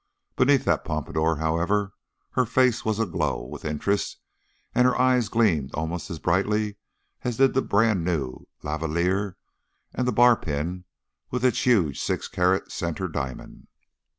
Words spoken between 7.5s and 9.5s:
the brand new lavalliere